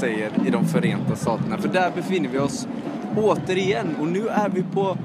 Säger 0.00 0.30
i 0.46 0.50
de 0.50 0.64
Förenta 0.64 1.16
Staterna. 1.16 1.58
För 1.58 1.68
där 1.68 1.90
befinner 1.90 2.28
vi 2.28 2.38
oss 2.38 2.68
återigen 3.16 3.96
och 4.00 4.06
nu 4.06 4.28
är 4.28 4.48
vi 4.48 4.62
på 4.62 4.98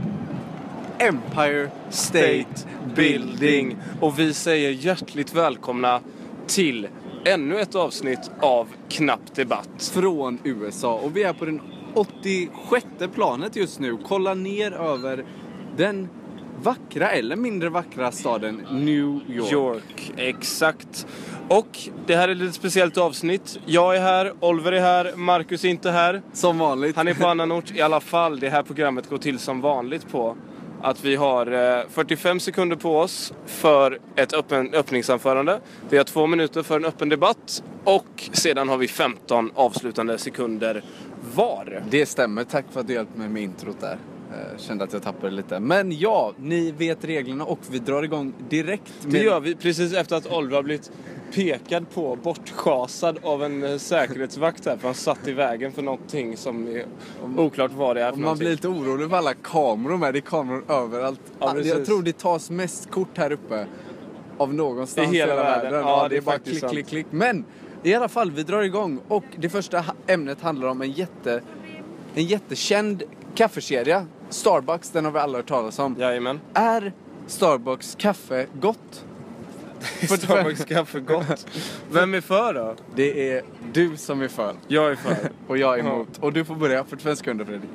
Empire 0.99 1.69
State 1.89 2.67
Building. 2.95 3.77
Och 4.01 4.19
vi 4.19 4.33
säger 4.33 4.71
hjärtligt 4.71 5.33
välkomna 5.33 6.01
till 6.47 6.87
ännu 7.25 7.59
ett 7.59 7.75
avsnitt 7.75 8.31
av 8.39 8.67
Knapp 8.89 9.35
Debatt. 9.35 9.91
Från 9.93 10.39
USA 10.43 10.93
och 10.93 11.17
vi 11.17 11.23
är 11.23 11.33
på 11.33 11.45
den 11.45 11.61
86 11.93 12.85
planet 13.13 13.55
just 13.55 13.79
nu. 13.79 13.97
Kolla 14.07 14.33
ner 14.33 14.71
över 14.71 15.25
den 15.77 16.09
vackra 16.61 17.09
eller 17.09 17.35
mindre 17.35 17.69
vackra 17.69 18.11
staden 18.11 18.61
New 18.71 19.19
York. 19.27 19.51
York, 19.51 20.13
exakt. 20.17 21.07
Och 21.49 21.79
det 22.05 22.15
här 22.15 22.27
är 22.27 22.31
ett 22.31 22.37
lite 22.37 22.53
speciellt 22.53 22.97
avsnitt. 22.97 23.59
Jag 23.65 23.95
är 23.95 24.01
här, 24.01 24.33
Oliver 24.39 24.71
är 24.71 24.81
här, 24.81 25.15
Marcus 25.15 25.63
är 25.63 25.69
inte 25.69 25.91
här. 25.91 26.21
Som 26.33 26.57
vanligt. 26.57 26.95
Han 26.95 27.07
är 27.07 27.13
på 27.13 27.27
annan 27.27 27.51
ort. 27.51 27.75
I 27.75 27.81
alla 27.81 27.99
fall, 27.99 28.39
det 28.39 28.49
här 28.49 28.63
programmet 28.63 29.09
går 29.09 29.17
till 29.17 29.39
som 29.39 29.61
vanligt 29.61 30.11
på 30.11 30.37
att 30.81 31.05
vi 31.05 31.15
har 31.15 31.77
eh, 31.77 31.83
45 31.89 32.39
sekunder 32.39 32.75
på 32.75 32.99
oss 32.99 33.33
för 33.45 33.99
ett 34.15 34.33
öppen, 34.33 34.73
öppningsanförande. 34.73 35.59
Vi 35.89 35.97
har 35.97 36.03
två 36.03 36.27
minuter 36.27 36.63
för 36.63 36.75
en 36.75 36.85
öppen 36.85 37.09
debatt 37.09 37.63
och 37.83 38.29
sedan 38.31 38.69
har 38.69 38.77
vi 38.77 38.87
15 38.87 39.51
avslutande 39.55 40.17
sekunder 40.17 40.83
var. 41.35 41.83
Det 41.89 42.05
stämmer. 42.05 42.43
Tack 42.43 42.65
för 42.71 42.79
att 42.79 42.87
du 42.87 42.93
hjälpte 42.93 43.19
mig 43.19 43.29
med 43.29 43.43
introt 43.43 43.81
där. 43.81 43.97
Eh, 44.31 44.57
Kände 44.57 44.83
att 44.83 44.93
jag 44.93 45.03
tappade 45.03 45.31
lite. 45.31 45.59
Men 45.59 45.91
ja, 45.99 46.33
ni 46.37 46.71
vet 46.71 47.05
reglerna 47.05 47.45
och 47.45 47.59
vi 47.69 47.79
drar 47.79 48.03
igång 48.03 48.33
direkt. 48.49 48.93
Det 49.07 49.23
gör 49.23 49.39
vi 49.39 49.55
precis 49.55 49.93
efter 49.93 50.15
att 50.15 50.31
Oliver 50.31 50.55
har 50.55 50.63
blivit 50.63 50.91
pekad 51.33 51.89
på, 51.93 52.15
bortschasad 52.15 53.17
av 53.23 53.43
en 53.43 53.63
eh, 53.63 53.77
säkerhetsvakt 53.77 54.65
här 54.65 54.77
för 54.77 54.87
han 54.87 54.95
satt 54.95 55.27
i 55.27 55.33
vägen 55.33 55.71
för 55.71 55.81
någonting 55.81 56.37
som 56.37 56.67
är 56.67 56.85
oklart 57.37 57.71
vad 57.71 57.95
det 57.95 58.01
är 58.01 58.09
för 58.09 58.17
man 58.17 58.21
någonting. 58.21 58.39
blir 58.45 58.51
lite 58.51 58.67
orolig 58.67 59.09
för 59.09 59.17
alla 59.17 59.33
kameror 59.33 59.97
med. 59.97 60.13
Det 60.13 60.19
är 60.19 60.21
kameror 60.21 60.63
överallt. 60.71 61.21
Ja, 61.39 61.51
precis. 61.53 61.73
jag 61.73 61.85
tror 61.85 62.03
det 62.03 62.17
tas 62.17 62.49
mest 62.49 62.91
kort 62.91 63.17
här 63.17 63.31
uppe 63.31 63.67
av 64.37 64.53
någonstans 64.53 65.13
I 65.13 65.15
hela 65.15 65.35
världen. 65.35 65.73
Ja, 65.73 65.79
Ja, 65.79 66.07
det 66.09 66.17
är 66.17 66.21
bara 66.21 66.39
klick, 66.39 66.59
sant. 66.59 66.71
klick, 66.71 66.87
klick. 66.87 67.05
Men 67.09 67.45
i 67.83 67.93
alla 67.93 68.07
fall, 68.09 68.31
vi 68.31 68.43
drar 68.43 68.61
igång. 68.61 68.99
Och 69.07 69.23
det 69.37 69.49
första 69.49 69.85
ämnet 70.07 70.41
handlar 70.41 70.67
om 70.67 70.81
en 70.81 70.91
jätte... 70.91 71.41
En 72.15 72.23
jättekänd 72.23 73.03
kaffekedja. 73.35 74.05
Starbucks, 74.29 74.89
den 74.89 75.05
har 75.05 75.11
vi 75.11 75.19
alla 75.19 75.37
hört 75.37 75.47
talas 75.47 75.79
om. 75.79 75.95
Jajamän. 75.99 76.39
Är 76.53 76.93
Starbucks 77.27 77.95
kaffe 77.99 78.47
gott? 78.53 79.05
Starbucks 80.07 80.65
kaffe 80.65 80.99
gott. 80.99 81.47
Vem 81.91 82.13
är 82.13 82.21
för 82.21 82.53
då? 82.53 82.75
Det 82.95 83.31
är 83.31 83.43
du 83.73 83.97
som 83.97 84.21
är 84.21 84.27
för. 84.27 84.55
Jag 84.67 84.91
är 84.91 84.95
för. 84.95 85.15
Och 85.47 85.57
jag 85.57 85.79
är 85.79 85.79
emot. 85.79 86.17
Och 86.19 86.33
du 86.33 86.45
får 86.45 86.55
börja 86.55 86.83
45 86.83 87.15
sekunder 87.15 87.45
Fredrik. 87.45 87.69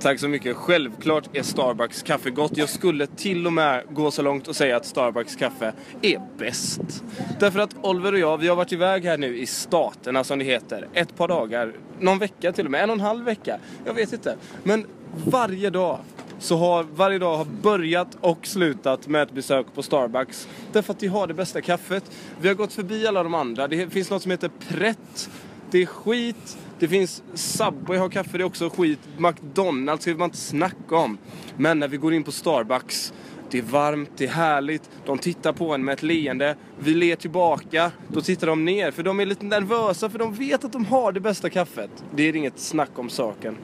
Tack 0.00 0.20
så 0.20 0.28
mycket. 0.28 0.56
Självklart 0.56 1.36
är 1.36 1.42
Starbucks 1.42 2.02
kaffe 2.02 2.30
gott. 2.30 2.56
Jag 2.56 2.68
skulle 2.68 3.06
till 3.06 3.46
och 3.46 3.52
med 3.52 3.84
gå 3.90 4.10
så 4.10 4.22
långt 4.22 4.48
och 4.48 4.56
säga 4.56 4.76
att 4.76 4.86
Starbucks 4.86 5.36
kaffe 5.36 5.72
är 6.02 6.20
bäst. 6.38 7.04
Därför 7.40 7.58
att 7.58 7.76
Oliver 7.82 8.12
och 8.12 8.18
jag, 8.18 8.38
vi 8.38 8.48
har 8.48 8.56
varit 8.56 8.72
iväg 8.72 9.04
här 9.04 9.18
nu 9.18 9.38
i 9.38 9.46
staterna 9.46 10.24
som 10.24 10.38
det 10.38 10.44
heter. 10.44 10.88
Ett 10.92 11.16
par 11.16 11.28
dagar, 11.28 11.72
någon 12.00 12.18
vecka 12.18 12.52
till 12.52 12.64
och 12.64 12.70
med, 12.70 12.82
en 12.82 12.90
och 12.90 12.96
en 12.96 13.00
halv 13.00 13.24
vecka. 13.24 13.58
Jag 13.84 13.94
vet 13.94 14.12
inte. 14.12 14.36
Men 14.62 14.86
varje 15.26 15.70
dag 15.70 15.98
så 16.38 16.56
har 16.56 16.86
varje 16.94 17.18
dag 17.18 17.36
har 17.36 17.44
börjat 17.44 18.16
och 18.20 18.46
slutat 18.46 19.08
med 19.08 19.22
ett 19.22 19.32
besök 19.32 19.66
på 19.74 19.82
Starbucks. 19.82 20.48
Därför 20.72 20.92
att 20.92 21.00
de 21.00 21.06
har 21.06 21.26
det 21.26 21.34
bästa 21.34 21.60
kaffet. 21.60 22.10
Vi 22.40 22.48
har 22.48 22.54
gått 22.54 22.72
förbi 22.72 23.06
alla 23.06 23.22
de 23.22 23.34
andra. 23.34 23.68
Det 23.68 23.90
finns 23.90 24.10
något 24.10 24.22
som 24.22 24.30
heter 24.30 24.50
Pret. 24.68 25.30
Det 25.70 25.82
är 25.82 25.86
skit. 25.86 26.58
Det 26.78 26.88
finns 26.88 27.22
Subway 27.34 27.98
har 27.98 28.08
kaffe, 28.08 28.38
det 28.38 28.42
är 28.42 28.46
också 28.46 28.70
skit. 28.70 28.98
McDonalds 29.18 30.06
vill 30.06 30.16
man 30.16 30.24
inte 30.24 30.38
snacka 30.38 30.96
om. 30.96 31.18
Men 31.56 31.78
när 31.78 31.88
vi 31.88 31.96
går 31.96 32.14
in 32.14 32.24
på 32.24 32.32
Starbucks, 32.32 33.12
det 33.50 33.58
är 33.58 33.62
varmt, 33.62 34.10
det 34.16 34.24
är 34.24 34.28
härligt. 34.28 34.90
De 35.06 35.18
tittar 35.18 35.52
på 35.52 35.74
en 35.74 35.84
med 35.84 35.92
ett 35.92 36.02
leende. 36.02 36.56
Vi 36.78 36.94
ler 36.94 37.16
tillbaka, 37.16 37.90
då 38.08 38.20
tittar 38.20 38.46
de 38.46 38.64
ner. 38.64 38.90
För 38.90 39.02
de 39.02 39.20
är 39.20 39.26
lite 39.26 39.44
nervösa, 39.44 40.10
för 40.10 40.18
de 40.18 40.34
vet 40.34 40.64
att 40.64 40.72
de 40.72 40.84
har 40.84 41.12
det 41.12 41.20
bästa 41.20 41.50
kaffet. 41.50 41.90
Det 42.14 42.22
är 42.22 42.36
inget 42.36 42.58
snack 42.58 42.98
om 42.98 43.08
saken. 43.08 43.56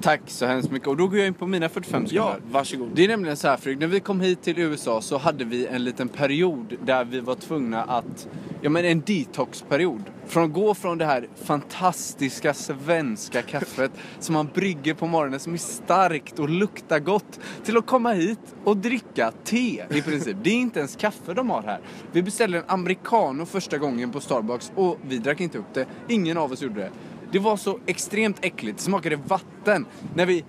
Tack 0.00 0.20
så 0.26 0.46
hemskt 0.46 0.70
mycket. 0.70 0.88
Och 0.88 0.96
då 0.96 1.08
går 1.08 1.18
jag 1.18 1.26
in 1.26 1.34
på 1.34 1.46
mina 1.46 1.68
45 1.68 2.06
sekunder. 2.06 2.30
Ja, 2.30 2.36
varsågod. 2.50 2.88
Det 2.94 3.04
är 3.04 3.08
nämligen 3.08 3.36
så 3.36 3.48
här 3.48 3.56
Fredrik, 3.56 3.80
när 3.80 3.86
vi 3.86 4.00
kom 4.00 4.20
hit 4.20 4.42
till 4.42 4.58
USA 4.58 5.00
så 5.00 5.18
hade 5.18 5.44
vi 5.44 5.66
en 5.66 5.84
liten 5.84 6.08
period 6.08 6.76
där 6.84 7.04
vi 7.04 7.20
var 7.20 7.34
tvungna 7.34 7.82
att, 7.82 8.28
ja 8.60 8.70
men 8.70 8.84
en 8.84 9.00
detoxperiod. 9.00 10.02
Från 10.26 10.44
att 10.44 10.52
gå 10.52 10.74
från 10.74 10.98
det 10.98 11.04
här 11.04 11.28
fantastiska 11.44 12.54
svenska 12.54 13.42
kaffet 13.42 13.90
som 14.18 14.32
man 14.32 14.48
brygger 14.54 14.94
på 14.94 15.06
morgonen 15.06 15.40
som 15.40 15.54
är 15.54 15.58
starkt 15.58 16.38
och 16.38 16.48
luktar 16.48 16.98
gott 16.98 17.40
till 17.64 17.76
att 17.76 17.86
komma 17.86 18.12
hit 18.12 18.54
och 18.64 18.76
dricka 18.76 19.32
te 19.44 19.84
i 19.90 20.02
princip. 20.02 20.36
Det 20.42 20.50
är 20.50 20.54
inte 20.54 20.78
ens 20.78 20.96
kaffe 20.96 21.34
de 21.34 21.50
har 21.50 21.62
här. 21.62 21.80
Vi 22.12 22.22
beställde 22.22 22.58
en 22.58 22.64
americano 22.66 23.46
första 23.46 23.78
gången 23.78 24.10
på 24.10 24.20
Starbucks 24.20 24.72
och 24.74 24.98
vi 25.08 25.18
drack 25.18 25.40
inte 25.40 25.58
upp 25.58 25.74
det. 25.74 25.86
Ingen 26.08 26.36
av 26.38 26.52
oss 26.52 26.62
gjorde 26.62 26.80
det. 26.80 26.90
Det 27.32 27.38
var 27.38 27.56
så 27.56 27.78
extremt 27.86 28.44
äckligt, 28.44 28.78
det 28.78 28.84
smakade 28.84 29.16
vatten. 29.16 29.86
När 30.14 30.26
vi 30.26 30.44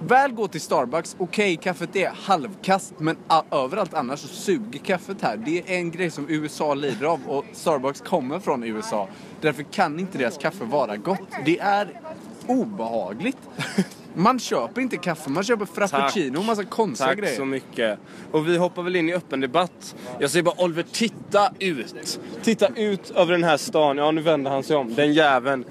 väl 0.00 0.32
går 0.32 0.48
till 0.48 0.60
Starbucks, 0.60 1.16
okej 1.18 1.56
kaffet 1.56 1.96
är 1.96 2.10
halvkast 2.10 2.94
men 2.98 3.16
överallt 3.50 3.94
annars 3.94 4.20
så 4.20 4.28
suger 4.28 4.78
kaffet 4.78 5.22
här. 5.22 5.36
Det 5.36 5.58
är 5.58 5.76
en 5.76 5.90
grej 5.90 6.10
som 6.10 6.26
USA 6.28 6.74
lider 6.74 7.06
av 7.06 7.20
och 7.26 7.44
Starbucks 7.52 8.00
kommer 8.00 8.38
från 8.40 8.64
USA. 8.64 9.08
Därför 9.40 9.62
kan 9.62 10.00
inte 10.00 10.18
deras 10.18 10.38
kaffe 10.38 10.64
vara 10.64 10.96
gott. 10.96 11.28
Det 11.44 11.58
är 11.58 12.00
obehagligt. 12.46 13.38
Man 14.14 14.38
köper 14.38 14.80
inte 14.80 14.96
kaffe, 14.96 15.30
man 15.30 15.44
köper 15.44 15.64
frappuccino 15.64 16.38
och 16.38 16.44
massa 16.44 16.64
konstiga 16.64 17.08
Tack 17.08 17.18
grejer. 17.18 17.36
så 17.36 17.44
mycket. 17.44 17.98
Och 18.30 18.48
vi 18.48 18.56
hoppar 18.56 18.82
väl 18.82 18.96
in 18.96 19.08
i 19.08 19.14
öppen 19.14 19.40
debatt. 19.40 19.94
Jag 20.18 20.30
säger 20.30 20.42
bara 20.42 20.64
Oliver, 20.64 20.84
titta 20.92 21.52
ut! 21.58 22.20
Titta 22.42 22.68
ut 22.76 23.10
över 23.10 23.32
den 23.32 23.44
här 23.44 23.56
stan. 23.56 23.98
Ja, 23.98 24.10
nu 24.10 24.20
vänder 24.20 24.50
han 24.50 24.62
sig 24.62 24.76
om. 24.76 24.94
Den 24.94 25.12
jäveln. 25.12 25.64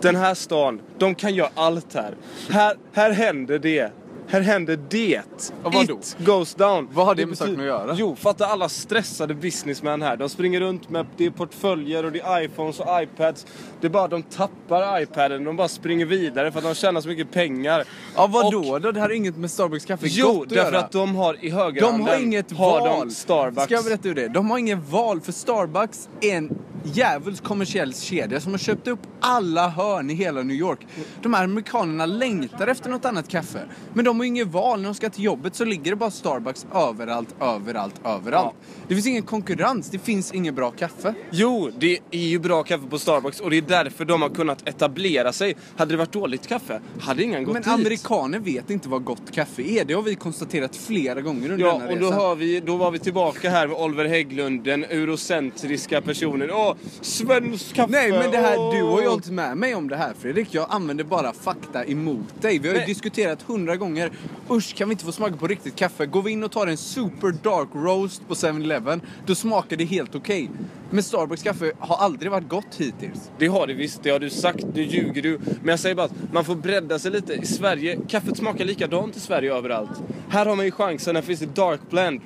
Den 0.00 0.16
här 0.16 0.34
stan, 0.34 0.80
de 0.98 1.14
kan 1.14 1.34
göra 1.34 1.48
allt 1.54 1.94
här. 1.94 2.14
Här, 2.50 2.76
här 2.92 3.10
händer 3.10 3.58
det. 3.58 3.92
Här 4.28 4.40
händer 4.40 4.78
det. 4.90 5.20
Och 5.62 5.74
vadå? 5.74 5.94
It 5.94 6.16
goes 6.18 6.54
down. 6.54 6.88
Vad 6.92 7.06
har 7.06 7.14
det 7.14 7.22
med 7.26 7.28
betyder- 7.30 7.50
saken 7.50 7.60
att 7.60 7.66
göra? 7.66 7.94
Jo, 7.98 8.16
fatta 8.16 8.46
alla 8.46 8.68
stressade 8.68 9.34
businessmän 9.34 10.02
här. 10.02 10.16
De 10.16 10.28
springer 10.28 10.60
runt 10.60 10.90
med 10.90 11.06
det 11.16 11.26
är 11.26 11.30
portföljer 11.30 12.04
och 12.04 12.12
det 12.12 12.20
är 12.20 12.42
iPhones 12.42 12.80
och 12.80 13.02
iPads. 13.02 13.46
Det 13.80 13.86
är 13.86 13.90
bara 13.90 14.08
de 14.08 14.22
tappar 14.22 15.00
iPaden. 15.02 15.44
De 15.44 15.56
bara 15.56 15.68
springer 15.68 16.06
vidare 16.06 16.52
för 16.52 16.58
att 16.58 16.64
de 16.64 16.74
tjänar 16.74 17.00
så 17.00 17.08
mycket 17.08 17.30
pengar. 17.32 17.84
Ja 18.16 18.26
vadå 18.26 18.58
Och- 18.58 18.80
då? 18.80 18.92
Det 18.92 19.00
här 19.00 19.08
har 19.08 19.14
inget 19.14 19.36
med 19.36 19.50
Starbucks 19.50 19.84
kaffe 19.84 20.06
Jo, 20.08 20.26
gott 20.32 20.42
att 20.42 20.48
därför 20.48 20.72
göra. 20.72 20.78
att 20.84 20.92
de 20.92 21.14
har 21.16 21.34
i 21.44 21.48
De 21.48 21.54
högerhanden 21.56 22.06
har 22.08 22.18
inget 22.18 22.52
har 22.52 22.80
val. 22.80 23.08
de 23.08 23.14
Starbucks. 23.14 23.64
Ska 23.64 23.74
jag 23.74 23.84
berätta 23.84 24.08
hur 24.08 24.14
det 24.14 24.24
är? 24.24 24.28
De 24.28 24.50
har 24.50 24.58
ingen 24.58 24.82
val 24.90 25.20
för 25.20 25.32
Starbucks 25.32 26.08
är 26.20 26.36
en 26.36 26.58
djävulsk 26.84 27.44
kommersiell 27.44 27.94
kedja 27.94 28.40
som 28.40 28.52
har 28.52 28.58
köpt 28.58 28.88
upp 28.88 28.98
alla 29.20 29.68
hörn 29.68 30.10
i 30.10 30.14
hela 30.14 30.42
New 30.42 30.56
York. 30.56 30.86
De 31.22 31.34
här 31.34 31.44
amerikanerna 31.44 32.06
längtar 32.06 32.66
efter 32.66 32.90
något 32.90 33.04
annat 33.04 33.28
kaffe. 33.28 33.60
Men 33.94 34.04
de 34.04 34.18
har 34.18 34.26
inget 34.26 34.48
val. 34.48 34.78
När 34.80 34.84
de 34.88 34.94
ska 34.94 35.10
till 35.10 35.24
jobbet 35.24 35.54
så 35.54 35.64
ligger 35.64 35.90
det 35.90 35.96
bara 35.96 36.10
Starbucks 36.10 36.66
överallt, 36.74 37.34
överallt, 37.40 37.94
överallt. 38.04 38.54
Det 38.88 38.94
finns 38.94 39.06
ingen 39.06 39.22
konkurrens. 39.22 39.90
Det 39.90 39.98
finns 39.98 40.32
inget 40.32 40.54
bra 40.54 40.70
kaffe. 40.70 41.14
Jo, 41.30 41.70
det 41.78 41.98
är 42.10 42.18
ju 42.18 42.38
bra 42.38 42.62
kaffe 42.62 42.86
på 42.86 42.98
Starbucks 42.98 43.40
och 43.40 43.50
det 43.50 43.56
är 43.56 43.62
därför 43.62 44.04
de 44.04 44.22
har 44.22 44.28
kunnat 44.28 44.68
etablera 44.68 45.32
sig. 45.32 45.56
Hade 45.76 45.92
det 45.92 45.96
varit 45.98 46.12
dåligt 46.12 46.46
kaffe, 46.48 46.80
hade 47.00 47.22
ingen 47.22 47.44
gått 47.44 47.52
Men 47.52 47.62
dit. 47.62 47.72
amerikaner 47.72 48.38
vet 48.38 48.70
inte 48.70 48.88
vad 48.88 49.04
gott 49.04 49.30
kaffe 49.32 49.62
är. 49.62 49.84
Det 49.84 49.94
har 49.94 50.02
vi 50.02 50.14
konstaterat 50.14 50.76
flera 50.76 51.20
gånger 51.20 51.50
under 51.50 51.66
Ja, 51.66 51.72
denna 51.78 51.92
och 51.92 51.98
då, 51.98 52.10
har 52.10 52.36
vi, 52.36 52.60
då 52.60 52.76
var 52.76 52.90
vi 52.90 52.98
tillbaka 52.98 53.50
här 53.50 53.66
med 53.66 53.76
Oliver 53.76 54.04
Hägglund, 54.04 54.64
den 54.64 54.84
eurocentriska 54.84 56.00
personen. 56.00 56.50
Åh, 56.50 56.71
svensk 57.00 57.74
kaffe! 57.74 57.90
Nej 57.92 58.10
men 58.10 58.30
det 58.30 58.38
här, 58.38 58.56
du 58.76 58.82
har 58.82 59.02
ju 59.02 59.08
hållit 59.08 59.30
med 59.30 59.56
mig 59.56 59.74
om 59.74 59.88
det 59.88 59.96
här 59.96 60.14
Fredrik. 60.20 60.48
Jag 60.50 60.66
använder 60.70 61.04
bara 61.04 61.32
fakta 61.32 61.84
emot 61.84 62.42
dig. 62.42 62.58
Vi 62.58 62.68
har 62.68 62.74
ju 62.74 62.80
Men- 62.80 62.88
diskuterat 62.88 63.42
hundra 63.42 63.76
gånger. 63.76 64.10
Usch, 64.50 64.74
kan 64.76 64.88
vi 64.88 64.92
inte 64.92 65.04
få 65.04 65.12
smaka 65.12 65.36
på 65.36 65.46
riktigt 65.46 65.76
kaffe? 65.76 66.06
Går 66.06 66.22
vi 66.22 66.30
in 66.30 66.44
och 66.44 66.52
tar 66.52 66.66
en 66.66 66.76
super 66.76 67.34
dark 67.42 67.68
roast 67.74 68.28
på 68.28 68.34
7-Eleven, 68.34 69.00
då 69.26 69.34
smakar 69.34 69.76
det 69.76 69.84
helt 69.84 70.14
okej. 70.14 70.50
Men 70.90 71.02
Starbucks 71.02 71.42
kaffe 71.42 71.72
har 71.78 71.96
aldrig 71.96 72.30
varit 72.30 72.48
gott 72.48 72.74
hittills. 72.76 73.30
Det 73.38 73.46
har 73.46 73.66
du 73.66 73.74
visst, 73.74 74.02
det 74.02 74.10
har 74.10 74.18
du 74.18 74.30
sagt, 74.30 74.64
det 74.74 74.82
ljuger 74.82 75.22
du. 75.22 75.38
Men 75.60 75.68
jag 75.68 75.78
säger 75.80 75.94
bara 75.94 76.06
att 76.06 76.32
man 76.32 76.44
får 76.44 76.54
bredda 76.54 76.98
sig 76.98 77.10
lite. 77.10 77.32
I 77.32 77.46
Sverige, 77.46 77.98
kaffet 78.08 78.36
smakar 78.36 78.64
likadant 78.64 79.16
i 79.16 79.20
Sverige 79.20 79.54
överallt. 79.54 79.90
Här 80.28 80.46
har 80.46 80.56
man 80.56 80.64
ju 80.64 80.70
chansen, 80.70 81.16
här 81.16 81.22
finns 81.22 81.40
det 81.40 81.54
dark 81.54 81.80
blend, 81.90 82.20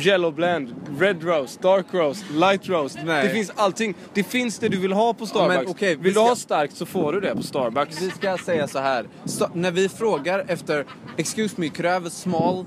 yellow 0.00 0.32
blend, 0.32 0.74
red 0.98 1.24
roast, 1.24 1.62
dark 1.62 1.86
roast, 1.92 2.24
light 2.30 2.68
roast. 2.68 2.98
Nej. 3.04 3.22
Det 3.26 3.30
finns 3.30 3.52
allting. 3.56 3.94
Det 4.14 4.22
finns 4.22 4.58
det 4.58 4.68
du 4.68 4.76
vill 4.76 4.92
ha 4.92 5.14
på 5.14 5.26
Starbucks. 5.26 5.56
men 5.62 5.66
okej, 5.70 5.88
vi 5.96 6.02
vill 6.02 6.04
du 6.04 6.12
ska- 6.12 6.22
ha 6.28 6.36
starkt 6.36 6.76
så 6.76 6.86
får 6.86 7.12
du 7.12 7.20
det 7.20 7.34
på 7.36 7.42
Starbucks. 7.42 8.02
Vi 8.02 8.10
ska 8.10 8.36
säga 8.38 8.68
så 8.68 8.78
här. 8.78 9.06
Sta- 9.24 9.50
när 9.54 9.70
vi 9.70 9.88
frågar 9.88 10.44
efter 10.48 10.84
Excuse 11.16 11.54
me, 11.58 11.68
could 11.68 11.86
I 11.86 11.88
have 11.88 12.06
a 12.06 12.10
small 12.10 12.66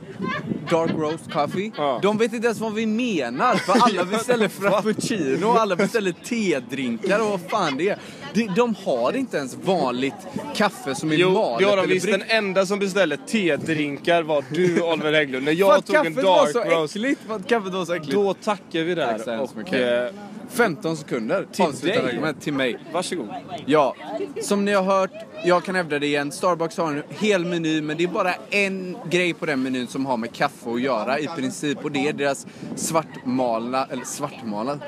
dark 0.70 0.92
roast 0.92 1.32
coffee. 1.32 1.72
Ja. 1.78 2.00
De 2.02 2.18
vet 2.18 2.34
inte 2.34 2.46
ens 2.48 2.60
vad 2.60 2.74
vi 2.74 2.86
menar. 2.86 3.56
För 3.56 3.74
alla 3.80 4.06
beställer 4.18 4.48
frappuccino 4.48 5.46
och 5.48 5.62
alla 5.62 5.76
beställer 5.76 6.12
tedrinkar 6.12 7.20
och 7.20 7.30
vad 7.30 7.42
fan 7.42 7.78
det 7.78 7.90
är. 7.90 7.98
De, 8.34 8.48
de 8.56 8.76
har 8.86 9.16
inte 9.16 9.38
ens 9.38 9.56
vanligt 9.64 10.14
kaffe 10.56 10.96
som 10.96 11.12
är 11.12 11.16
Jo, 11.16 11.30
malet 11.32 11.60
det 11.60 11.66
har 11.66 11.78
de 11.78 11.88
visst. 11.88 12.06
Den 12.12 12.24
enda 12.28 12.66
som 12.66 12.80
beställde 12.80 13.18
tedrinkar 13.18 14.24
var 14.24 14.44
du, 14.52 14.82
Oliver 14.82 15.14
Hägglund. 15.14 15.46
När 15.46 15.52
jag 15.52 15.86
tog 15.86 15.96
en 15.96 16.14
dark 16.16 16.56
roast. 16.56 16.94
För 17.28 17.36
att 17.36 17.48
kaffet 17.48 17.74
var 17.74 17.86
så 17.86 17.94
äckligt. 17.94 18.14
då 18.14 18.34
tackar 18.34 18.84
vi 18.84 18.96
Tack 18.96 19.20
så 19.22 19.30
där. 19.30 19.38
hemskt 19.38 19.56
mycket. 19.56 20.14
Eh, 20.48 20.52
15 20.54 20.98
sekunder. 20.98 21.48
Till 21.52 21.66
Avsluta 21.66 22.02
dig? 22.02 22.10
argument 22.12 22.42
till 22.42 22.54
mig. 22.54 22.78
varsågod. 22.94 23.28
Ja, 23.66 23.96
som 24.42 24.66
ni 24.66 24.74
har 24.74 24.84
hört, 24.84 25.12
jag 25.46 25.64
kan 25.64 25.76
hävda 25.76 26.00
det 26.00 26.06
igen. 26.08 26.32
Starbucks 26.32 26.78
har 26.78 26.88
en 26.92 27.04
hel 27.10 27.46
meny, 27.46 27.82
men 27.82 27.98
det 27.98 28.04
är 28.04 28.08
bara 28.08 28.34
en 28.50 28.98
grej 29.10 29.34
på 29.34 29.46
den 29.46 29.64
menyn 29.64 29.88
som 29.88 30.06
har 30.06 30.18
med 30.18 30.34
kaffe 30.34 30.70
att 30.74 30.82
göra 30.82 31.20
i 31.20 31.28
princip. 31.28 31.84
Och 31.86 31.92
det 31.92 32.08
är 32.08 32.14
deras 32.14 32.48
svartmalna, 32.76 33.86
eller 33.92 34.04
svartmalna, 34.06 34.80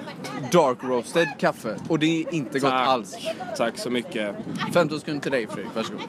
dark 0.51 0.77
roasted 0.83 1.27
kaffe. 1.39 1.75
Och 1.89 2.00
det 2.00 2.06
är 2.24 2.33
inte 2.33 2.60
gott 2.60 2.71
Tack. 2.71 2.88
alls. 2.88 3.15
Tack 3.57 3.77
så 3.77 3.89
mycket. 3.89 4.36
15 4.74 5.00
sekunder 5.00 5.21
till 5.21 5.31
dig 5.31 5.48
Fredrik, 5.48 5.75
varsågod. 5.75 6.01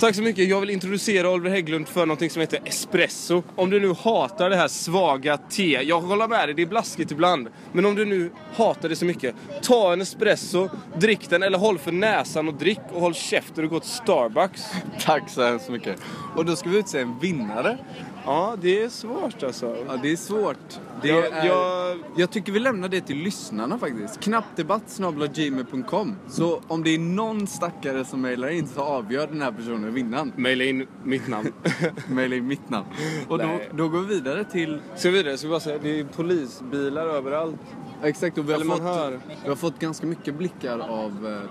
Tack 0.00 0.14
så 0.14 0.22
mycket. 0.22 0.48
Jag 0.48 0.60
vill 0.60 0.70
introducera 0.70 1.30
Oliver 1.30 1.50
Hägglund 1.50 1.88
för 1.88 2.06
någonting 2.06 2.30
som 2.30 2.40
heter 2.40 2.60
espresso. 2.64 3.42
Om 3.56 3.70
du 3.70 3.80
nu 3.80 3.94
hatar 3.94 4.50
det 4.50 4.56
här 4.56 4.68
svaga 4.68 5.36
te. 5.36 5.80
Jag 5.82 6.00
håller 6.00 6.28
med 6.28 6.48
dig, 6.48 6.54
det 6.54 6.62
är 6.62 6.66
blaskigt 6.66 7.10
ibland. 7.10 7.48
Men 7.72 7.86
om 7.86 7.94
du 7.94 8.04
nu 8.04 8.30
hatar 8.54 8.88
det 8.88 8.96
så 8.96 9.04
mycket. 9.04 9.34
Ta 9.62 9.92
en 9.92 10.00
espresso, 10.00 10.68
drick 10.96 11.30
den 11.30 11.42
eller 11.42 11.58
håll 11.58 11.78
för 11.78 11.92
näsan 11.92 12.48
och 12.48 12.54
drick 12.54 12.80
och 12.92 13.00
håll 13.00 13.14
käften 13.14 13.64
och 13.64 13.70
gå 13.70 13.80
till 13.80 13.90
Starbucks. 13.90 14.62
Tack 15.00 15.30
så 15.30 15.42
hemskt 15.42 15.68
mycket. 15.68 15.96
Och 16.36 16.44
då 16.44 16.56
ska 16.56 16.68
vi 16.68 16.78
utse 16.78 16.98
en 16.98 17.18
vinnare. 17.18 17.78
Ja, 18.24 18.56
det 18.60 18.82
är 18.82 18.88
svårt 18.88 19.42
alltså. 19.42 19.76
Ja, 19.88 19.96
det 20.02 20.12
är 20.12 20.16
svårt. 20.16 20.80
Det 21.02 21.08
Jag- 21.08 21.26
är... 21.26 21.46
jag- 21.46 21.98
jag 22.16 22.30
tycker 22.30 22.52
vi 22.52 22.58
lämnar 22.58 22.88
det 22.88 23.00
till 23.00 23.16
lyssnarna 23.16 23.78
faktiskt. 23.78 24.20
Knappdebatt.gmail.com 24.20 26.16
Så 26.28 26.60
om 26.68 26.82
det 26.84 26.90
är 26.94 26.98
någon 26.98 27.46
stackare 27.46 28.04
som 28.04 28.20
mejlar 28.20 28.48
in 28.48 28.68
så 28.68 28.80
avgör 28.80 29.26
den 29.26 29.42
här 29.42 29.52
personen 29.52 29.94
vinnaren. 29.94 30.32
Maila 30.36 30.64
in 30.64 30.86
mitt 31.04 31.28
namn. 31.28 31.52
Maila 32.08 32.36
in 32.36 32.46
mitt 32.46 32.70
namn. 32.70 32.86
Och 33.28 33.38
då, 33.38 33.60
då 33.74 33.88
går 33.88 34.00
vi 34.00 34.14
vidare 34.14 34.44
till... 34.44 34.80
Ska 34.96 35.10
vi 35.10 35.16
vidare? 35.16 35.38
Ska 35.38 35.46
vi 35.46 35.50
bara 35.50 35.60
säga, 35.60 35.78
det 35.82 36.00
är 36.00 36.04
polisbilar 36.04 37.06
överallt. 37.06 37.56
Exakt, 38.02 38.38
och 38.38 38.48
vi 38.48 38.52
har, 38.52 38.60
fått, 38.60 39.20
vi 39.42 39.48
har 39.48 39.56
fått 39.56 39.78
ganska 39.78 40.06
mycket 40.06 40.34
blickar 40.34 40.78
av 40.78 41.26
eh, 41.26 41.50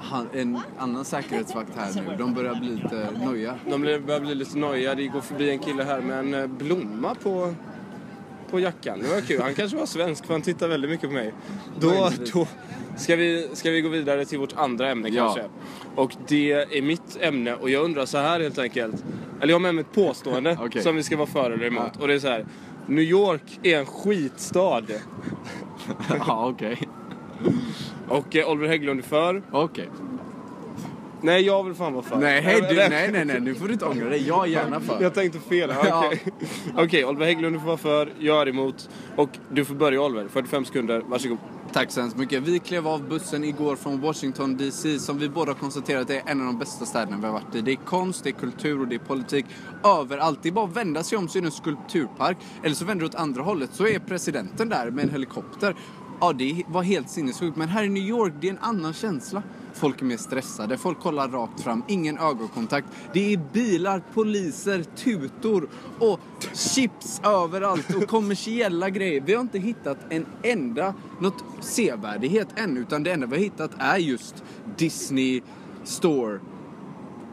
han, 0.00 0.28
en 0.32 0.58
annan 0.78 1.04
säkerhetsvakt 1.04 1.70
här 1.76 1.92
nu. 1.94 2.16
De 2.18 2.34
börjar 2.34 2.54
bli 2.54 2.68
lite 2.70 3.08
noja. 3.24 3.54
De 3.70 3.82
börjar 3.82 4.20
bli 4.20 4.34
lite 4.34 4.58
nojiga. 4.58 4.94
Det 4.94 5.06
går 5.06 5.20
förbi 5.20 5.50
en 5.50 5.58
kille 5.58 5.84
här 5.84 6.00
med 6.00 6.18
en 6.18 6.34
eh, 6.34 6.46
blomma 6.46 7.14
på, 7.14 7.54
på 8.50 8.60
jackan. 8.60 8.98
Det 9.02 9.08
var 9.14 9.20
kul. 9.20 9.40
Han 9.42 9.54
kanske 9.54 9.76
var 9.78 9.86
svensk 9.86 10.26
för 10.26 10.32
han 10.34 10.42
tittar 10.42 10.68
väldigt 10.68 10.90
mycket 10.90 11.08
på 11.08 11.14
mig. 11.14 11.32
Då, 11.80 12.10
då 12.32 12.46
ska, 12.96 13.16
vi, 13.16 13.48
ska 13.52 13.70
vi 13.70 13.80
gå 13.80 13.88
vidare 13.88 14.24
till 14.24 14.38
vårt 14.38 14.56
andra 14.56 14.90
ämne 14.90 15.08
Ja. 15.08 15.24
kanske. 15.24 15.44
Och 15.94 16.12
det 16.28 16.52
är 16.52 16.82
mitt 16.82 17.16
ämne 17.20 17.54
och 17.54 17.70
jag 17.70 17.84
undrar 17.84 18.06
så 18.06 18.18
här 18.18 18.40
helt 18.40 18.58
enkelt. 18.58 19.04
Eller 19.40 19.48
jag 19.48 19.54
har 19.54 19.60
med 19.60 19.74
mig 19.74 19.82
ett 19.82 19.92
påstående 19.94 20.58
Okej. 20.64 20.82
som 20.82 20.96
vi 20.96 21.02
ska 21.02 21.16
vara 21.16 21.26
för 21.26 21.50
eller 21.50 21.66
emot. 21.66 21.90
Ja. 21.94 22.00
Och 22.02 22.08
det 22.08 22.14
är 22.14 22.18
så 22.18 22.28
här. 22.28 22.46
New 22.88 23.04
York 23.04 23.60
är 23.62 23.78
en 23.78 23.86
skitstad. 23.86 24.82
ja, 26.26 26.48
okej. 26.48 26.85
Och 28.08 28.36
eh, 28.36 28.50
Oliver 28.50 28.68
Hägglund 28.68 29.00
är 29.00 29.04
för. 29.04 29.42
Okej. 29.50 29.88
Nej, 31.22 31.42
jag 31.42 31.64
vill 31.64 31.74
fan 31.74 31.92
vara 31.92 32.02
för. 32.02 32.16
Nej, 32.16 32.60
du, 32.70 32.76
nej, 32.76 33.08
nej, 33.12 33.24
nej, 33.24 33.40
nu 33.40 33.54
får 33.54 33.66
du 33.66 33.72
inte 33.72 33.84
ångra 33.84 34.08
dig. 34.08 34.28
Jag 34.28 34.44
är 34.44 34.50
gärna 34.50 34.80
för. 34.80 35.02
Jag 35.02 35.14
tänkte 35.14 35.38
fel. 35.38 35.70
Okej, 35.70 35.90
Ja. 35.90 36.12
Okej, 36.84 37.04
Oliver 37.04 37.26
Hägglund 37.26 37.56
du 37.56 37.60
får 37.60 37.66
vara 37.66 37.76
för, 37.76 38.12
jag 38.18 38.42
är 38.42 38.48
emot. 38.48 38.88
Och 39.16 39.30
du 39.50 39.64
får 39.64 39.74
börja 39.74 40.02
Oliver, 40.02 40.28
45 40.28 40.64
sekunder, 40.64 41.02
varsågod. 41.06 41.38
Tack 41.72 41.90
så 41.90 42.00
hemskt 42.00 42.16
mycket. 42.16 42.42
Vi 42.42 42.58
klev 42.58 42.88
av 42.88 43.08
bussen 43.08 43.44
igår 43.44 43.76
från 43.76 44.00
Washington 44.00 44.56
DC 44.56 44.98
som 44.98 45.18
vi 45.18 45.28
båda 45.28 45.54
konstaterat 45.54 46.10
är 46.10 46.22
en 46.26 46.40
av 46.40 46.46
de 46.46 46.58
bästa 46.58 46.86
städerna 46.86 47.16
vi 47.16 47.26
har 47.26 47.32
varit 47.32 47.54
i. 47.54 47.60
Det 47.60 47.72
är 47.72 47.76
konst, 47.76 48.24
det 48.24 48.30
är 48.30 48.32
kultur 48.32 48.80
och 48.80 48.88
det 48.88 48.94
är 48.94 48.98
politik 48.98 49.46
överallt. 49.84 50.38
Det 50.42 50.48
är 50.48 50.52
bara 50.52 50.64
att 50.64 50.76
vända 50.76 51.02
sig 51.02 51.18
om 51.18 51.28
så 51.28 51.38
är 51.38 51.42
det 51.42 51.48
en 51.48 51.52
skulpturpark. 51.52 52.36
Eller 52.62 52.74
så 52.74 52.84
vänder 52.84 53.00
du 53.00 53.06
åt 53.06 53.14
andra 53.14 53.42
hållet 53.42 53.70
så 53.72 53.86
är 53.86 53.98
presidenten 53.98 54.68
där 54.68 54.90
med 54.90 55.04
en 55.04 55.10
helikopter. 55.10 55.74
Ja, 56.20 56.32
det 56.32 56.62
var 56.68 56.82
helt 56.82 57.10
sinnessjukt. 57.10 57.56
Men 57.56 57.68
här 57.68 57.84
i 57.84 57.88
New 57.88 58.02
York, 58.02 58.32
det 58.40 58.48
är 58.48 58.52
en 58.52 58.58
annan 58.58 58.92
känsla. 58.92 59.42
Folk 59.74 60.00
är 60.00 60.04
mer 60.04 60.16
stressade, 60.16 60.78
folk 60.78 61.00
kollar 61.00 61.28
rakt 61.28 61.60
fram, 61.60 61.82
ingen 61.88 62.18
ögonkontakt. 62.18 62.88
Det 63.12 63.32
är 63.32 63.40
bilar, 63.52 64.02
poliser, 64.14 64.84
tutor 64.96 65.68
och 65.98 66.20
chips 66.54 67.20
överallt 67.24 67.94
och 67.94 68.08
kommersiella 68.08 68.90
grejer. 68.90 69.20
Vi 69.26 69.34
har 69.34 69.40
inte 69.40 69.58
hittat 69.58 69.98
en 70.10 70.26
enda, 70.42 70.94
något 71.20 71.44
sevärdighet 71.60 72.48
än, 72.56 72.76
utan 72.76 73.02
det 73.02 73.12
enda 73.12 73.26
vi 73.26 73.36
har 73.36 73.42
hittat 73.42 73.70
är 73.78 73.96
just 73.96 74.44
Disney 74.76 75.42
Store. 75.84 76.40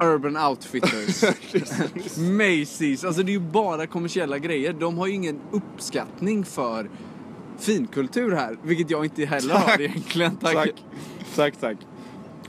Urban 0.02 0.38
Outfitters, 0.38 1.24
Macy's, 2.18 3.06
alltså 3.06 3.24
det 3.24 3.32
är 3.32 3.34
ju 3.34 3.40
bara 3.40 3.88
kommersiella 3.88 4.38
grejer. 4.38 4.74
De 4.74 4.98
har 4.98 5.08
ju 5.08 5.14
ingen 5.14 5.40
uppskattning 5.52 6.46
för 6.46 6.90
finkultur 7.60 8.32
här, 8.32 8.58
vilket 8.64 8.90
jag 8.90 9.06
inte 9.06 9.26
heller 9.26 9.56
har 9.56 9.82
egentligen. 9.82 10.36
Tack. 10.36 10.54
Tack. 10.54 10.84
Tack, 11.36 11.54
tack. 11.60 11.78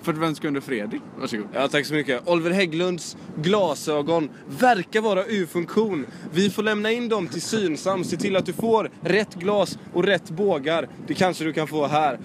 45 0.04 0.34
sekunder 0.34 0.60
Fredrik, 0.60 1.02
varsågod. 1.20 1.46
Ja, 1.54 1.68
tack 1.68 1.86
så 1.86 1.94
mycket. 1.94 2.28
Oliver 2.28 2.50
Hägglunds 2.50 3.16
glasögon 3.36 4.28
verkar 4.58 5.00
vara 5.00 5.26
ur 5.26 5.46
funktion. 5.46 6.06
Vi 6.32 6.50
får 6.50 6.62
lämna 6.62 6.90
in 6.90 7.08
dem 7.08 7.28
till 7.28 7.42
Synsam. 7.42 8.04
Se 8.04 8.16
till 8.16 8.36
att 8.36 8.46
du 8.46 8.52
får 8.52 8.90
rätt 9.00 9.34
glas 9.34 9.78
och 9.92 10.04
rätt 10.04 10.30
bågar. 10.30 10.88
Det 11.06 11.14
kanske 11.14 11.44
du 11.44 11.52
kan 11.52 11.66
få 11.66 11.86
här. 11.86 12.18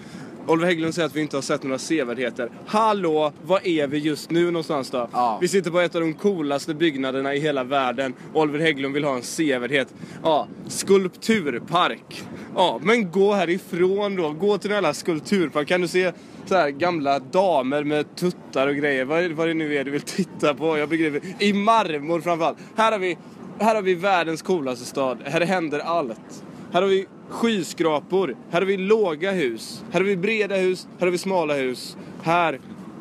Oliver 0.50 0.68
Hägglund 0.68 0.96
säger 0.96 1.06
att 1.06 1.16
vi 1.16 1.22
inte 1.22 1.38
har 1.38 1.42
sett 1.42 1.64
några 1.64 1.78
sevärdheter. 1.78 2.50
Hallå, 2.66 3.32
var 3.46 3.68
är 3.68 3.88
vi 3.88 3.98
just 3.98 4.32
nu 4.32 4.46
någonstans 4.52 4.90
då? 4.90 5.10
Ja. 5.14 5.38
Vi 5.42 5.48
sitter 5.48 5.72
på 5.72 5.80
ett 5.80 5.96
av 5.96 6.02
de 6.02 6.14
coolaste 6.14 6.74
byggnaderna 6.74 7.36
i 7.36 7.40
hela 7.40 7.64
världen. 7.64 8.14
Oliver 8.34 8.60
Hägglund 8.60 8.94
vill 8.94 9.04
ha 9.04 9.16
en 9.16 9.22
sevärdhet. 9.24 9.94
Ja, 10.24 10.48
skulpturpark. 10.68 12.24
Ja, 12.56 12.80
men 12.84 13.12
gå 13.12 13.34
härifrån 13.34 14.16
då. 14.16 14.30
Gå 14.32 14.58
till 14.58 14.70
en 14.72 14.76
jävla 14.76 14.94
skulpturpark. 14.94 15.68
Kan 15.68 15.82
du 15.82 15.88
se 15.88 16.12
så 16.46 16.56
här 16.56 16.70
gamla 16.70 17.20
damer 17.20 17.84
med 17.84 18.16
tuttar 18.16 18.68
och 18.68 18.76
grejer? 18.76 19.06
Vad, 19.06 19.24
är- 19.24 19.30
vad 19.30 19.48
det 19.48 19.54
nu 19.54 19.76
är 19.76 19.84
du 19.84 19.92
vill 19.92 20.02
titta 20.02 20.54
på? 20.54 20.78
Jag 20.78 20.90
begriper. 20.90 21.22
I 21.40 21.54
marmor 21.54 22.22
framförallt. 22.22 22.58
Här 22.76 22.92
har 22.92 23.00
vi, 23.00 23.18
här 23.60 23.76
har 23.76 23.82
vi 23.82 23.96
världens 23.96 24.42
coolaste 24.42 24.86
stad. 24.86 25.18
Här 25.26 25.42
händer 25.42 25.80
allt. 25.80 26.44
Här 26.72 26.82
har 26.82 26.90
vi 26.90 27.06
skyskrapor. 27.30 28.36
Här 28.50 28.62
har 28.62 28.66
vi 28.68 28.78
låga 28.78 29.32
hus. 29.32 29.84
Här 29.92 30.00
har 30.00 30.06
vi 30.06 30.18
breda 30.18 30.56
hus. 30.56 30.88
Här 31.00 31.08
har 31.08 31.12
vi 31.12 31.18
smala 31.18 31.54
hus. 31.54 31.98
Här 32.22 32.60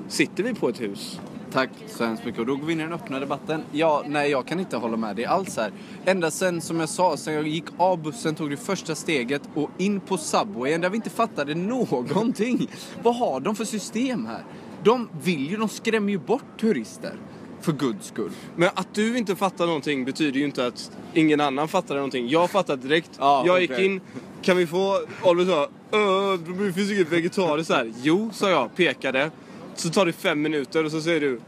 sitter 0.08 0.42
vi 0.42 0.54
på 0.54 0.68
ett 0.68 0.80
hus. 0.80 1.20
Tack 1.52 1.70
så 1.86 2.04
hemskt 2.04 2.24
mycket. 2.24 2.40
Och 2.40 2.46
då 2.46 2.56
går 2.56 2.66
vi 2.66 2.72
in 2.72 2.80
i 2.80 2.82
den 2.82 2.92
öppna 2.92 3.20
debatten. 3.20 3.62
Ja, 3.72 4.04
nej, 4.06 4.30
jag 4.30 4.46
kan 4.46 4.60
inte 4.60 4.76
hålla 4.76 4.96
med 4.96 5.16
dig 5.16 5.24
alls 5.24 5.56
här. 5.56 5.72
Ända 6.04 6.30
sen, 6.30 6.60
som 6.60 6.80
jag 6.80 6.88
sa, 6.88 7.16
sen 7.16 7.34
jag 7.34 7.48
gick 7.48 7.64
av 7.76 8.02
bussen, 8.02 8.34
tog 8.34 8.50
det 8.50 8.56
första 8.56 8.94
steget 8.94 9.42
och 9.54 9.70
in 9.78 10.00
på 10.00 10.16
Subwayen 10.16 10.80
där 10.80 10.90
vi 10.90 10.96
inte 10.96 11.10
fattade 11.10 11.54
någonting. 11.54 12.68
Vad 13.02 13.16
har 13.16 13.40
de 13.40 13.56
för 13.56 13.64
system 13.64 14.26
här? 14.26 14.42
De 14.84 15.08
vill 15.22 15.50
ju, 15.50 15.56
de 15.56 15.68
skrämmer 15.68 16.10
ju 16.10 16.18
bort 16.18 16.60
turister. 16.60 17.12
För 17.60 17.72
guds 17.72 18.06
skull. 18.08 18.30
Men 18.56 18.68
att 18.74 18.94
du 18.94 19.18
inte 19.18 19.36
fattar 19.36 19.66
någonting 19.66 20.04
betyder 20.04 20.38
ju 20.40 20.44
inte 20.44 20.66
att 20.66 20.90
ingen 21.14 21.40
annan 21.40 21.68
fattar 21.68 21.94
någonting. 21.94 22.28
Jag 22.28 22.50
fattade 22.50 22.82
direkt. 22.88 23.10
Ja, 23.18 23.42
jag 23.46 23.60
gick 23.60 23.78
in. 23.78 24.00
Kan 24.42 24.56
vi 24.56 24.66
få... 24.66 25.00
Oliver 25.24 25.52
sa 25.52 25.68
"Öh, 25.92 26.40
det 26.66 26.72
finns 26.72 26.90
inget 26.90 27.12
vegetariskt 27.12 27.72
här. 27.72 27.92
Jo, 28.02 28.30
sa 28.32 28.50
jag. 28.50 28.76
Pekade. 28.76 29.30
Så 29.74 29.88
tar 29.90 30.06
det 30.06 30.12
fem 30.12 30.42
minuter 30.42 30.84
och 30.84 30.90
så 30.90 31.00
säger 31.00 31.20
du 31.20 31.40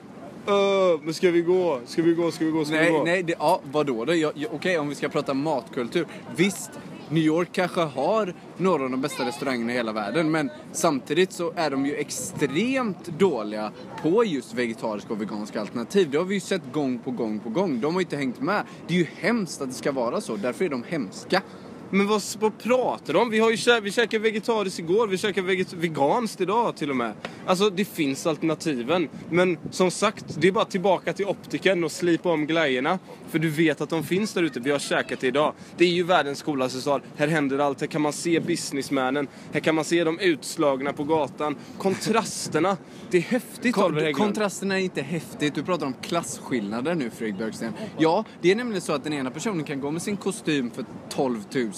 "Öh, 0.47 1.00
men 1.02 1.14
ska 1.14 1.31
vi 1.31 1.40
gå? 1.43 1.81
Ska 1.87 2.02
vi 2.02 2.14
gå? 2.14 2.31
Ska 2.31 2.45
vi 2.45 2.50
gå? 2.50 2.64
Ska 2.64 2.75
vi 2.75 2.81
Nej, 2.81 2.90
gå? 2.93 3.05
nej, 3.05 3.23
det, 3.23 3.35
ja, 3.38 3.61
vadå 3.73 4.05
då? 4.05 4.14
Jag- 4.14 4.33
jag- 4.35 4.55
Okej, 4.55 4.79
om 4.79 4.88
vi 4.88 4.95
ska 4.95 5.09
prata 5.09 5.35
matkultur. 5.35 6.07
Visst, 6.37 6.71
New 7.11 7.23
York 7.23 7.49
kanske 7.52 7.81
har 7.81 8.35
några 8.57 8.85
av 8.85 8.90
de 8.90 9.00
bästa 9.00 9.26
restaurangerna 9.26 9.73
i 9.73 9.76
hela 9.76 9.93
världen, 9.93 10.31
men 10.31 10.50
samtidigt 10.73 11.33
så 11.33 11.52
är 11.57 11.71
de 11.71 11.87
ju 11.87 11.95
extremt 11.95 13.19
dåliga 13.19 13.73
på 14.02 14.25
just 14.25 14.55
vegetariska 14.55 15.12
och 15.12 15.21
veganska 15.21 15.61
alternativ. 15.61 16.11
Det 16.11 16.19
har 16.19 16.25
vi 16.25 16.35
ju 16.35 16.40
sett 16.40 16.73
gång 16.73 16.99
på 16.99 17.11
gång 17.11 17.38
på 17.40 17.49
gång. 17.49 17.81
De 17.81 17.95
har 17.95 18.00
ju 18.00 18.05
inte 18.05 18.17
hängt 18.17 18.40
med. 18.40 18.64
Det 18.87 18.95
är 18.95 18.99
ju 18.99 19.07
hemskt 19.17 19.61
att 19.61 19.69
det 19.69 19.75
ska 19.75 19.93
vara 19.93 20.21
så, 20.21 20.37
därför 20.37 20.64
är 20.64 20.69
de 20.69 20.85
hemska. 20.88 21.43
Men 21.90 22.06
vad, 22.06 22.23
vad 22.40 22.59
pratar 22.59 23.12
de 23.12 23.18
om? 23.23 23.30
Vi, 23.30 23.38
har 23.38 23.50
ju, 23.50 23.56
kä- 23.56 23.80
vi 23.80 23.92
käkade 23.92 24.23
vegetariskt 24.23 24.78
igår, 24.78 25.06
vi 25.06 25.18
käkade 25.18 25.47
veget- 25.47 25.73
veganskt 25.73 26.40
idag 26.40 26.76
till 26.76 26.90
och 26.90 26.97
med. 26.97 27.12
Alltså 27.47 27.70
det 27.70 27.85
finns 27.85 28.26
alternativen. 28.26 29.09
Men 29.30 29.59
som 29.70 29.90
sagt, 29.90 30.25
det 30.38 30.49
är 30.49 30.52
bara 30.52 30.64
tillbaka 30.64 31.12
till 31.12 31.26
optiken 31.26 31.85
och 31.85 31.92
slipa 31.92 32.32
om 32.32 32.47
glajjorna. 32.47 32.99
För 33.28 33.38
du 33.38 33.49
vet 33.49 33.80
att 33.80 33.90
de 33.90 34.04
finns 34.04 34.32
där 34.32 34.42
ute, 34.42 34.61
vi 34.61 34.70
har 34.70 34.78
käkat 34.78 35.20
det 35.20 35.26
idag. 35.26 35.52
Det 35.76 35.85
är 35.85 35.88
ju 35.88 36.02
världens 36.02 36.42
coolaste 36.42 36.80
stad. 36.80 37.00
Här 37.16 37.28
händer 37.28 37.59
allt, 37.59 37.80
här 37.80 37.88
kan 37.88 38.00
man 38.02 38.12
se 38.12 38.40
businessmännen. 38.40 39.28
Här 39.52 39.61
kan 39.61 39.75
man 39.75 39.85
se 39.85 40.04
de 40.04 40.18
utslagna 40.18 40.92
på 40.92 41.04
gatan. 41.04 41.56
Kontrasterna, 41.78 42.76
det 43.11 43.16
är 43.18 43.23
häftigt 43.23 43.75
Kon- 43.75 44.12
kontrasten 44.14 44.70
är 44.70 44.76
inte 44.76 45.02
häftigt. 45.02 45.54
Du 45.54 45.62
pratar 45.62 45.87
om 45.87 45.94
klasskillnader 46.02 46.94
nu 46.94 47.11
Fredrik 47.11 47.37
Björksten. 47.38 47.73
Ja, 47.99 48.25
det 48.42 48.50
är 48.50 48.56
nämligen 48.56 48.80
så 48.82 48.92
att 48.92 49.04
den 49.04 49.12
ena 49.12 49.30
personen 49.30 49.64
kan 49.64 49.80
gå 49.80 49.90
med 49.90 50.02
sin 50.02 50.16
kostym 50.16 50.70
för 50.70 50.85
12 51.09 51.38
000 51.54 51.73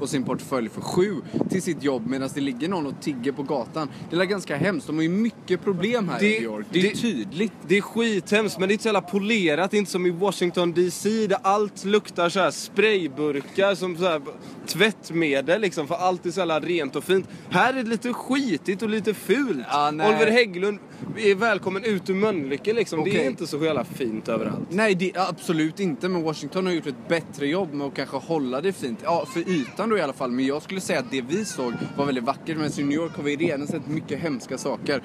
och 0.00 0.08
sin 0.08 0.22
portfölj 0.24 0.68
för 0.68 0.80
7 0.80 1.14
till 1.50 1.62
sitt 1.62 1.82
jobb 1.82 2.06
medan 2.06 2.28
det 2.34 2.40
ligger 2.40 2.68
någon 2.68 2.86
och 2.86 2.94
tigger 3.00 3.32
på 3.32 3.42
gatan. 3.42 3.88
Det 4.10 4.16
är 4.16 4.24
ganska 4.24 4.56
hemskt. 4.56 4.86
De 4.86 4.96
har 4.96 5.02
ju 5.02 5.08
mycket 5.08 5.64
problem 5.64 6.08
här 6.08 6.20
Det- 6.20 6.26
i 6.26 6.32
New 6.32 6.42
York. 6.42 6.66
Det 6.70 6.78
är 6.78 6.82
det- 6.82 6.94
tydligt. 6.96 7.52
Det 7.68 7.76
är 7.76 7.80
skithemskt 7.82 8.58
men 8.58 8.68
det 8.68 8.72
är 8.72 8.74
inte 8.74 8.82
så 8.82 8.88
jävla 8.88 9.00
polerat, 9.00 9.70
det 9.70 9.76
är 9.76 9.78
inte 9.78 9.90
som 9.90 10.06
i 10.06 10.10
Washington 10.10 10.72
DC 10.72 11.26
där 11.26 11.38
allt 11.42 11.84
luktar 11.84 12.28
så 12.28 12.40
här 12.40 12.50
sprayburkar 12.50 13.74
som 13.74 13.96
så 13.96 14.04
här 14.04 14.22
tvättmedel 14.66 15.60
liksom 15.60 15.86
för 15.88 15.94
allt 15.94 16.26
är 16.26 16.30
så 16.30 16.40
jävla 16.40 16.60
rent 16.60 16.96
och 16.96 17.04
fint. 17.04 17.28
Här 17.50 17.74
är 17.74 17.82
det 17.82 17.88
lite 17.90 18.12
skitigt 18.12 18.82
och 18.82 18.88
lite 18.88 19.14
fult. 19.14 19.58
Ja. 19.70 19.88
Oliver 19.88 20.30
Hägglund 20.30 20.78
är 21.16 21.34
välkommen 21.34 21.84
ut 21.84 22.10
ur 22.10 22.14
Mölnlycke 22.14 22.72
liksom. 22.72 23.04
Det 23.04 23.24
är 23.24 23.30
inte 23.30 23.46
så 23.46 23.64
jävla 23.64 23.84
fint 23.84 24.28
överallt. 24.28 24.66
Nej, 24.70 24.94
det, 24.94 25.12
absolut 25.16 25.80
inte. 25.80 26.08
Men 26.08 26.22
Washington 26.22 26.66
har 26.66 26.72
gjort 26.72 26.86
ett 26.86 27.08
bättre 27.08 27.46
jobb 27.46 27.74
med 27.74 27.86
att 27.86 27.94
kanske 27.94 28.16
hålla 28.16 28.60
det 28.60 28.72
fint. 28.72 28.98
Ja, 29.04 29.26
för 29.26 29.45
ytan 29.46 29.88
då 29.88 29.98
i 29.98 30.00
alla 30.00 30.12
fall. 30.12 30.30
Men 30.30 30.46
jag 30.46 30.62
skulle 30.62 30.80
säga 30.80 30.98
att 30.98 31.10
det 31.10 31.20
vi 31.22 31.44
såg 31.44 31.72
var 31.96 32.06
väldigt 32.06 32.24
vackert. 32.24 32.56
Men 32.58 32.70
i 32.80 32.82
New 32.82 32.92
York 32.98 33.16
har 33.16 33.22
vi 33.22 33.36
redan 33.36 33.66
sett 33.66 33.86
mycket 33.86 34.18
hemska 34.20 34.58
saker. 34.58 35.02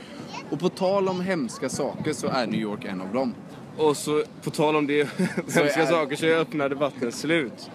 Och 0.50 0.60
på 0.60 0.69
tal 0.69 1.07
om 1.10 1.21
hemska 1.21 1.69
saker 1.69 2.13
så 2.13 2.27
är 2.27 2.48
New 2.48 2.60
York 2.62 2.86
en 2.86 3.01
av 3.01 3.13
dem. 3.13 3.33
Och 3.77 3.98
så 3.98 4.24
på 4.43 4.50
tal 4.51 4.75
om 4.75 4.88
det 4.88 5.10
hemska 5.38 5.62
är- 5.81 5.86
saker 5.86 6.15
så 6.15 6.25
är 6.25 6.36
öppna 6.39 6.69
debatten 6.69 7.12
slut. 7.12 7.69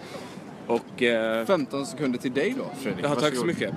Och... 0.67 1.03
Eh, 1.03 1.45
15 1.45 1.85
sekunder 1.85 2.19
till 2.19 2.33
dig 2.33 2.55
då, 2.57 2.65
Fredrik. 2.81 3.05
Ja, 3.05 3.15
tack 3.15 3.35
så 3.35 3.45
mycket. 3.45 3.73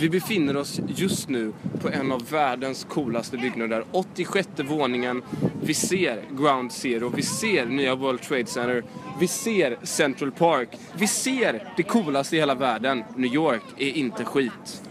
Vi 0.00 0.10
befinner 0.10 0.56
oss 0.56 0.80
just 0.96 1.28
nu 1.28 1.52
på 1.80 1.88
en 1.88 2.12
av 2.12 2.30
världens 2.30 2.86
coolaste 2.88 3.36
byggnader. 3.36 3.84
86 3.90 4.48
våningen. 4.56 5.22
Vi 5.62 5.74
ser 5.74 6.22
Ground 6.30 6.72
Zero, 6.72 7.08
vi 7.08 7.22
ser 7.22 7.66
nya 7.66 7.94
World 7.94 8.22
Trade 8.22 8.46
Center, 8.46 8.84
vi 9.20 9.28
ser 9.28 9.76
Central 9.82 10.32
Park, 10.32 10.68
vi 10.94 11.06
ser 11.06 11.68
det 11.76 11.82
coolaste 11.82 12.36
i 12.36 12.38
hela 12.38 12.54
världen. 12.54 13.04
New 13.16 13.34
York 13.34 13.62
är 13.78 13.90
inte 13.90 14.24
skit. 14.24 14.82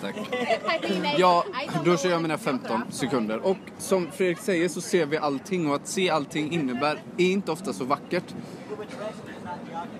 Tack. 0.00 0.16
Ja, 1.18 1.44
då 1.84 1.96
kör 1.96 2.10
jag 2.10 2.22
mina 2.22 2.38
15 2.38 2.82
sekunder. 2.90 3.38
Och 3.46 3.56
som 3.78 4.10
Fredrik 4.12 4.38
säger 4.38 4.68
så 4.68 4.80
ser 4.80 5.06
vi 5.06 5.16
allting 5.16 5.68
och 5.68 5.74
att 5.74 5.86
se 5.86 6.10
allting 6.10 6.52
innebär, 6.52 6.98
är 7.16 7.30
inte 7.30 7.52
ofta 7.52 7.72
så 7.72 7.84
vackert. 7.84 8.34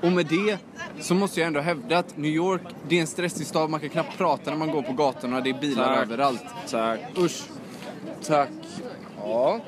Och 0.03 0.13
med 0.13 0.27
det 0.27 0.59
så 1.01 1.15
måste 1.15 1.41
jag 1.41 1.47
ändå 1.47 1.61
hävda 1.61 1.99
att 1.99 2.17
New 2.17 2.31
York, 2.31 2.63
det 2.89 2.97
är 2.97 3.01
en 3.01 3.07
stressig 3.07 3.47
stad. 3.47 3.71
Man 3.71 3.81
kan 3.81 3.89
knappt 3.89 4.19
prata 4.19 4.51
när 4.51 4.59
man 4.59 4.71
går 4.71 4.83
på 4.83 4.93
gatorna. 4.93 5.41
Det 5.41 5.51
är 5.51 5.61
bilar 5.61 5.95
Tack. 5.95 6.03
överallt. 6.03 6.45
Tack. 6.71 7.01
Usch. 7.19 7.43
Tack. 8.27 8.49
Ja. 9.19 9.61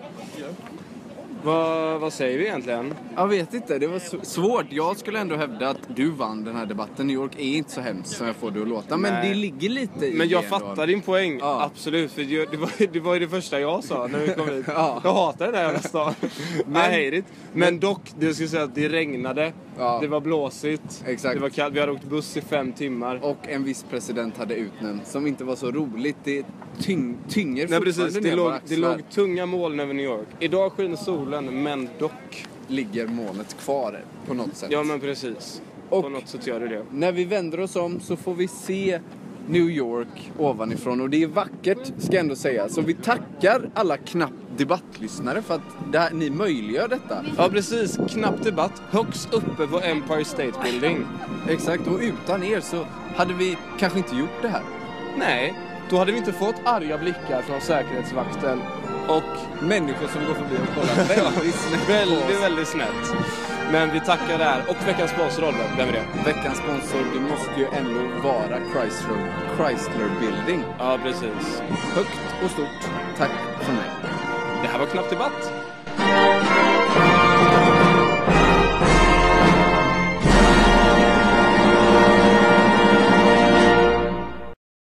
Vad, 1.44 2.00
vad 2.00 2.12
säger 2.12 2.38
vi 2.38 2.44
egentligen? 2.46 2.94
Jag 3.16 3.28
vet 3.28 3.54
inte, 3.54 3.78
det 3.78 3.87
var 3.87 4.25
svårt. 4.25 4.66
Jag 4.70 4.96
skulle 4.96 5.18
ändå 5.18 5.37
hävda 5.37 5.68
att 5.68 5.78
du 5.96 6.11
vann 6.11 6.44
den 6.44 6.56
här 6.56 6.66
debatten. 6.66 7.06
New 7.06 7.14
York 7.14 7.32
är 7.38 7.56
inte 7.56 7.70
så 7.70 7.80
hemskt 7.80 8.16
som 8.16 8.26
jag 8.26 8.37
får 8.37 8.50
det 8.50 8.62
att 8.62 8.68
låta. 8.68 8.96
Men 8.96 9.12
Nej. 9.12 9.28
det 9.28 9.34
ligger 9.34 9.68
lite 9.68 10.06
i 10.06 10.14
Men 10.14 10.28
jag 10.28 10.42
det 10.42 10.46
ändå. 10.46 10.58
fattar 10.58 10.87
din 10.87 11.00
poäng, 11.00 11.38
Ja. 11.40 11.62
absolut. 11.75 12.12
För 12.12 12.22
det, 12.22 12.50
det, 12.50 12.56
var, 12.56 12.92
det 12.92 13.00
var 13.00 13.14
ju 13.14 13.20
det 13.20 13.28
första 13.28 13.61
jag 13.61 13.84
sa 13.84 14.06
när 14.06 14.18
vi 14.18 14.28
kom 14.28 14.49
hit. 14.49 14.64
Ja. 14.75 15.00
Jag 15.04 15.12
hatar 15.14 15.46
den 15.46 15.54
här 15.54 15.62
jävla 15.64 15.80
stan. 15.80 16.14
Men, 16.66 16.82
hate 16.82 17.16
it. 17.16 17.25
Men 17.52 17.80
dock, 17.80 18.00
det 18.18 18.34
skulle 18.34 18.49
säga 18.49 18.62
att 18.62 18.75
det 18.75 18.88
regnade, 18.88 19.52
Ja. 19.78 19.99
det 20.00 20.06
var 20.08 20.20
blåsigt, 20.20 21.04
Exakt. 21.06 21.34
det 21.34 21.40
var 21.40 21.49
kallt, 21.49 21.75
vi 21.75 21.80
hade 21.80 21.92
åkt 21.92 22.04
buss 22.04 22.37
i 22.37 22.40
fem 22.40 22.72
timmar. 22.72 23.20
Och 23.22 23.37
en 23.49 23.64
viss 23.64 23.84
president 23.90 24.37
hade 24.38 24.54
utnämnt 24.54 25.06
som 25.06 25.26
inte 25.26 25.44
var 25.44 25.56
så 25.56 25.70
roligt. 25.70 26.16
Det 26.25 26.46
tyng, 26.80 27.16
tynger 27.28 27.68
Nej 27.68 27.80
precis, 27.80 28.02
fortfarande 28.02 28.20
det 28.20 28.28
ner 28.30 28.37
låg, 28.37 28.44
våra 28.44 28.52
det 28.54 28.75
axlar. 28.75 28.88
låg 28.96 29.11
tunga 29.11 29.46
moln 29.46 29.80
över 29.80 29.94
New 29.94 30.04
York. 30.06 30.26
Idag 30.40 30.72
skiner 30.72 30.96
solen, 30.96 31.31
men 31.40 31.88
dock. 31.98 32.46
Ligger 32.68 33.06
molnet 33.06 33.56
kvar 33.64 34.00
på 34.26 34.34
något 34.34 34.56
sätt. 34.56 34.68
Ja 34.72 34.82
men 34.82 35.00
precis. 35.00 35.62
Och- 35.90 36.02
På 36.02 36.08
något 36.08 36.28
sätt 36.28 36.46
gör 36.46 36.60
det 36.60 36.68
det. 36.68 36.82
När 36.90 37.12
vi 37.12 37.24
vänder 37.24 37.60
oss 37.60 37.76
om 37.76 38.00
så 38.00 38.16
får 38.16 38.34
vi 38.34 38.48
se 38.48 39.00
New 39.48 39.70
York 39.70 40.32
ovanifrån 40.38 41.00
och 41.00 41.10
det 41.10 41.22
är 41.22 41.26
vackert 41.26 41.92
ska 41.98 42.12
jag 42.12 42.20
ändå 42.20 42.36
säga. 42.36 42.68
Så 42.68 42.80
vi 42.80 42.94
tackar 42.94 43.70
alla 43.74 43.96
knappt 43.96 44.34
debattlyssnare 44.56 45.42
för 45.42 45.54
att 45.54 45.94
här, 45.94 46.10
ni 46.12 46.30
möjliggör 46.30 46.88
detta. 46.88 47.24
Ja 47.36 47.48
precis, 47.48 47.98
knapp 48.08 48.42
debatt. 48.44 48.82
Högst 48.90 49.34
uppe 49.34 49.66
på 49.66 49.80
Empire 49.80 50.24
State 50.24 50.52
Building. 50.64 51.06
Exakt, 51.48 51.86
och 51.86 51.98
utan 52.00 52.42
er 52.42 52.60
så 52.60 52.86
hade 53.16 53.34
vi 53.34 53.56
kanske 53.78 53.98
inte 53.98 54.16
gjort 54.16 54.42
det 54.42 54.48
här. 54.48 54.62
Nej, 55.18 55.54
då 55.90 55.96
hade 55.96 56.12
vi 56.12 56.18
inte 56.18 56.32
fått 56.32 56.54
arga 56.64 56.98
blickar 56.98 57.42
från 57.42 57.60
säkerhetsvakten. 57.60 58.58
Och 59.09 59.62
Människor 59.62 60.09
som 60.09 60.26
går 60.26 60.35
förbi 60.35 60.56
och 60.56 60.75
kollar 60.75 60.94
väldigt 61.16 61.54
snett 61.54 61.88
väldigt, 61.88 62.42
väldigt 62.42 62.68
snett. 62.68 63.14
Men 63.73 63.90
vi 63.92 64.00
tackar 64.00 64.38
där. 64.38 64.62
Och 64.68 64.88
veckans 64.88 65.11
sponsor 65.11 65.44
Oliver, 65.44 65.75
vem 65.76 65.88
är 65.88 65.92
det? 65.92 66.04
Veckans 66.25 66.59
sponsor, 66.59 67.00
det 67.14 67.21
måste 67.21 67.61
ju 67.61 67.66
ändå 67.66 68.28
vara 68.28 68.59
Chrysler, 68.73 69.32
Chrysler 69.56 70.11
Building. 70.21 70.64
Ja, 70.78 70.99
precis. 71.02 71.62
Högt 71.94 72.44
och 72.44 72.50
stort 72.50 72.82
tack 73.18 73.30
från 73.61 73.75
mig. 73.75 73.90
Det 74.62 74.68
här 74.68 74.78
var 74.78 74.87
Knapp 74.87 75.11
Debatt. 75.11 75.62